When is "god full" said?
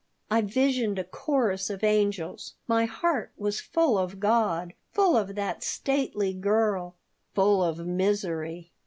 4.19-5.15